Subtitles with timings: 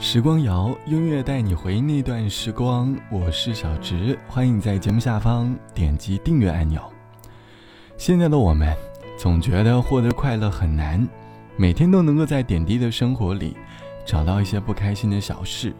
[0.00, 2.96] 时光谣，音乐带你回忆那段时光。
[3.10, 6.80] 我是小直，欢迎在节目下方点击订阅按钮。
[7.96, 8.72] 现在的我们
[9.18, 11.04] 总觉得获得快乐很难，
[11.56, 13.56] 每天都能够在点滴的生活里
[14.06, 15.74] 找到一些不开心的小事，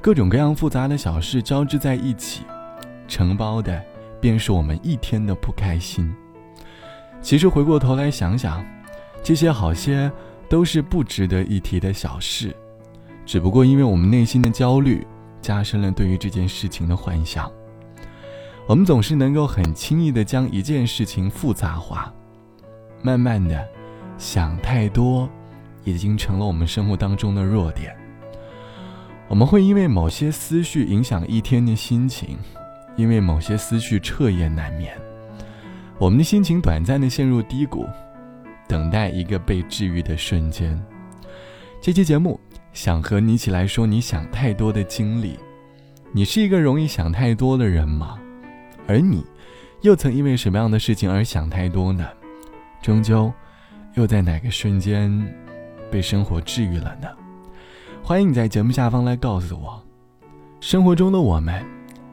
[0.00, 2.44] 各种各样复杂的小事交织在一起，
[3.06, 3.78] 承包的
[4.22, 6.10] 便是我们一天的不开心。
[7.20, 8.64] 其实回过头来想想，
[9.22, 10.10] 这些好些
[10.48, 12.56] 都是不值得一提的小事。
[13.26, 15.06] 只不过因为我们内心的焦虑，
[15.40, 17.50] 加深了对于这件事情的幻想。
[18.66, 22.12] 我们总是能够很轻易的将一件事情复杂化，
[23.02, 23.66] 慢慢的，
[24.16, 25.28] 想太多，
[25.84, 27.94] 已经成了我们生活当中的弱点。
[29.28, 32.38] 我们会因为某些思绪影响一天的心情，
[32.96, 34.94] 因为某些思绪彻夜难眠，
[35.98, 37.86] 我们的心情短暂的陷入低谷，
[38.68, 40.78] 等待一个被治愈的瞬间。
[41.80, 42.38] 这期节目。
[42.74, 45.38] 想和你一起来说你想太多的经历，
[46.10, 48.18] 你是一个容易想太多的人吗？
[48.88, 49.24] 而你，
[49.82, 52.04] 又曾因为什么样的事情而想太多呢？
[52.82, 53.32] 终究，
[53.94, 55.08] 又在哪个瞬间，
[55.88, 57.08] 被生活治愈了呢？
[58.02, 59.80] 欢迎你在节目下方来告诉我。
[60.58, 61.64] 生活中的我们，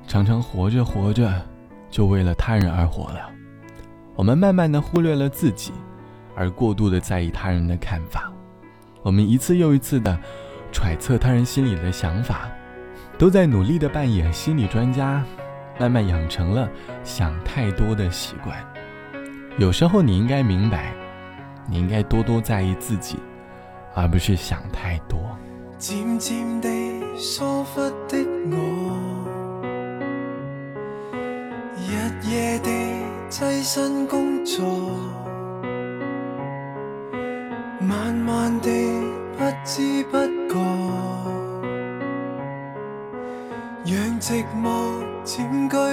[0.07, 1.43] 常常活着活着，
[1.89, 3.31] 就为了他人而活了。
[4.15, 5.71] 我们慢慢的忽略了自己，
[6.35, 8.31] 而过度的在意他人的看法。
[9.01, 10.15] 我们一次又一次的。
[10.71, 12.49] 揣测他人心里的想法，
[13.17, 15.23] 都在努力的扮演心理专家，
[15.79, 16.69] 慢慢养成了
[17.03, 18.57] 想太多的习惯。
[19.57, 20.93] 有时候你应该明白，
[21.67, 23.17] 你应该多多在意自己，
[23.93, 25.19] 而不是想太多。
[25.77, 26.69] 渐渐地
[27.17, 28.17] 疏忽的
[28.51, 28.97] 我，
[31.75, 32.69] 日夜地
[33.29, 34.63] 跻身工作，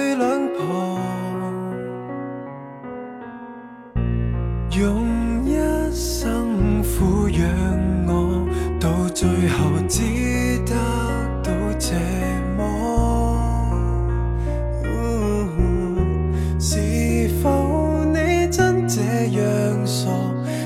[0.09, 0.25] 占据两
[0.57, 0.99] 旁，
[4.71, 5.55] 用一
[5.91, 7.41] 生抚养
[8.07, 8.47] 我，
[8.79, 10.01] 到最后只
[10.65, 10.73] 得
[11.43, 11.93] 到这
[12.57, 12.59] 么。
[16.59, 20.09] 是否你真这样傻，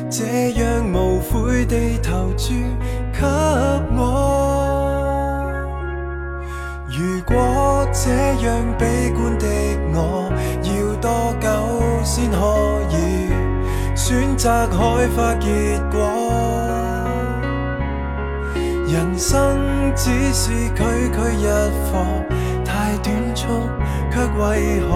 [0.10, 2.54] 这样无悔地投注
[3.12, 3.26] 给
[3.96, 4.23] 我？
[8.06, 9.48] 这样悲观的
[9.94, 10.30] 我，
[10.62, 11.48] 要多久
[12.04, 13.32] 先可以
[13.96, 14.76] 选择开
[15.16, 16.12] 花结果？
[18.92, 19.58] 人生
[19.96, 21.48] 只是区区一
[21.88, 21.94] 课，
[22.66, 23.48] 太短促，
[24.12, 24.92] 却为何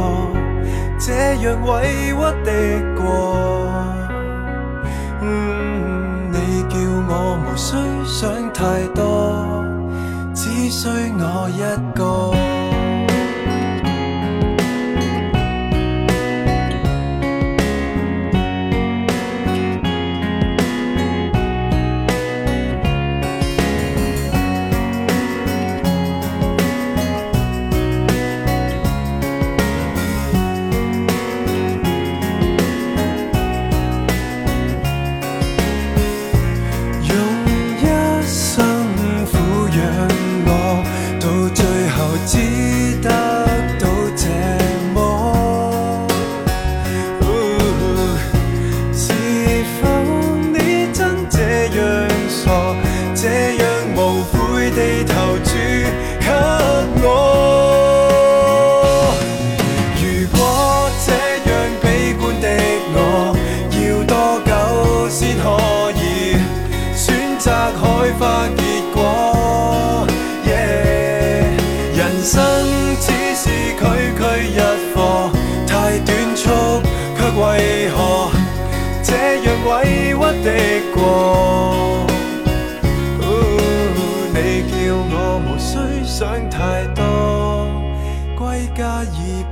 [0.99, 2.51] 这样委屈的
[3.01, 3.07] 过？
[5.21, 6.35] 你
[6.67, 6.75] 叫
[7.07, 7.71] 我无需
[8.05, 9.63] 想太多，
[10.33, 12.46] 只需我一个。
[42.25, 42.66] 记。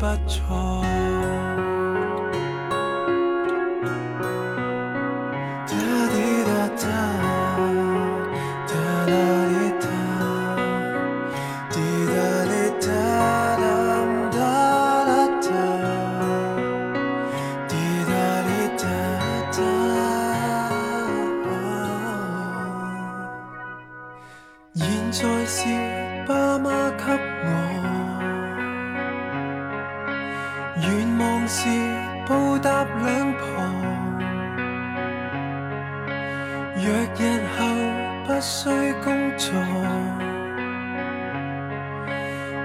[0.05, 0.94] 不错。
[36.77, 37.65] 若日后
[38.27, 38.67] 不需
[39.01, 39.53] 工作，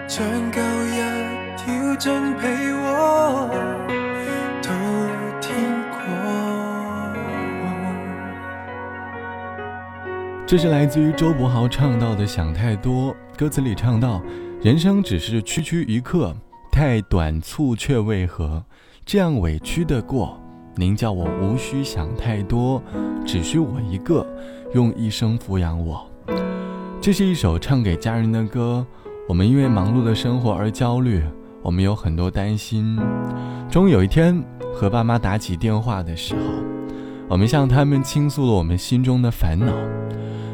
[0.09, 0.97] 像旧日
[1.57, 3.49] 跳进被窝
[4.61, 4.69] 到
[5.41, 5.55] 天
[5.91, 6.01] 光。
[10.45, 14.21] 这是来自于周柏豪唱到的《想太多》，歌词里唱到
[14.61, 16.35] ：“人生只是区区一刻，
[16.73, 18.65] 太短促却为何
[19.07, 20.40] 这样委屈的过？
[20.77, 22.83] 您叫我无需想太多，
[23.27, 24.27] 只需我一个。”
[24.73, 26.09] 用一生抚养我，
[27.01, 28.87] 这是一首唱给家人的歌。
[29.29, 31.21] 我们因为忙碌的生活而焦虑，
[31.61, 32.97] 我们有很多担心。
[33.69, 34.41] 终有一天，
[34.73, 36.41] 和爸妈打起电话的时候，
[37.27, 39.73] 我们向他们倾诉了我们心中的烦恼。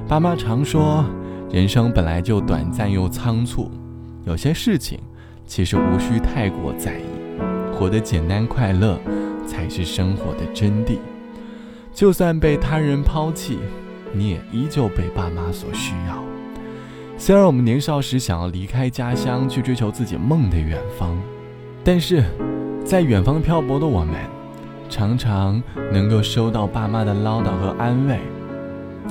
[0.09, 1.05] 爸妈常说，
[1.51, 3.71] 人生本来就短暂又仓促，
[4.25, 4.99] 有些事情
[5.45, 7.05] 其实无需太过在意，
[7.75, 8.99] 活得简单快乐
[9.47, 10.99] 才是生活的真谛。
[11.93, 13.59] 就算被他人抛弃。
[14.13, 16.23] 你也依旧被爸妈所需要。
[17.19, 21.19] 虽然我们年少时想要离开家乡去追求自己梦的远方，
[21.85, 22.25] 但是，
[22.85, 24.15] 在远方漂泊的我们，
[24.89, 25.63] 常常
[25.93, 28.21] 能够收到爸妈的唠叨和安慰，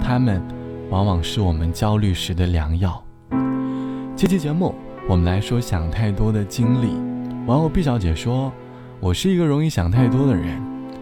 [0.02, 0.42] 他们
[0.90, 3.04] 往往是我们焦虑时的良药。
[4.16, 4.74] 这期节目，
[5.08, 6.96] 我们来说想太多的经历。
[7.46, 8.52] 网友毕小姐说
[9.00, 10.62] ：“我是一个容易想太多的人，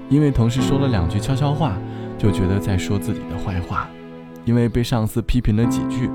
[0.09, 1.77] 因为同事说了两句悄悄话。”
[2.15, 3.89] 就觉得在说自己的坏话，
[4.45, 6.09] 因为被上司批评了几句，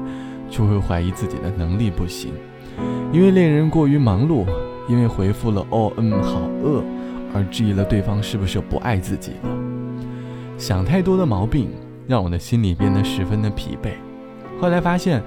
[0.49, 2.31] 就会怀疑自己的能力不行；
[3.13, 4.47] 因为恋人过于忙碌，
[4.89, 6.83] 因为回复了“哦嗯好饿”
[7.35, 9.51] 而质疑了对方是不是不爱自己了。
[10.57, 11.69] 想太多的毛病
[12.07, 13.91] 让我的心里变得十分的疲惫。
[14.59, 15.23] 后来发现，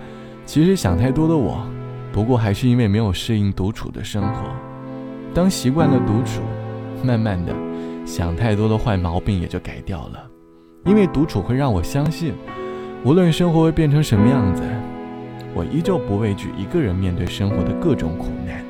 [0.48, 1.64] 其实想太多的我，
[2.12, 4.71] 不过还是因为没有适应独处的生活。
[5.34, 6.42] 当习惯了独处，
[7.04, 7.54] 慢慢的，
[8.06, 10.28] 想太多的坏毛病也就改掉了。
[10.86, 12.34] 因为独处会让我相信，
[13.04, 14.62] 无论生活会变成什么样子，
[15.54, 18.64] 我依旧不畏惧一个人面对生活的各种苦难。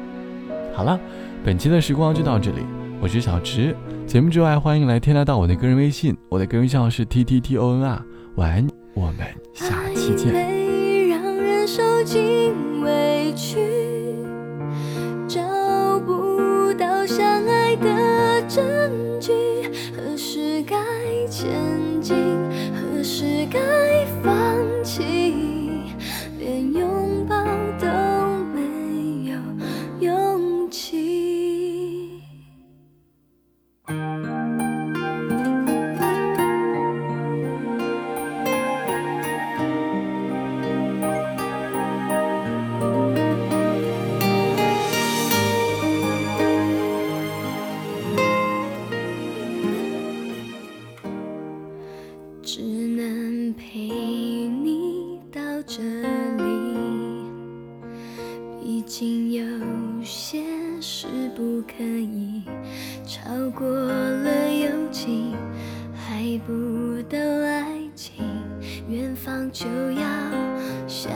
[0.74, 1.00] 好了，
[1.44, 2.58] 本期的时光就到这里，
[3.02, 3.76] 我是小池。
[4.06, 8.04] 节目之外，欢迎来添加到我的个人微信，我的个人账号是 t t t o n r。
[8.36, 10.34] 晚安，我们下期见。
[16.82, 18.60] 到相爱的证
[19.20, 19.32] 据
[19.96, 20.76] 何时该
[21.28, 21.52] 前
[22.02, 22.16] 进
[22.74, 23.60] 何时该
[24.24, 24.61] 放
[63.82, 65.36] 过了友情
[65.96, 68.24] 还不到爱情
[68.88, 70.06] 远方就要
[70.88, 71.10] 下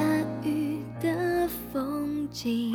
[0.43, 2.73] 雨的风景。